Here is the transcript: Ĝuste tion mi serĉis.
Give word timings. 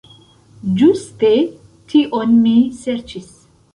Ĝuste 0.79 1.31
tion 1.93 2.35
mi 2.47 2.55
serĉis. 2.83 3.29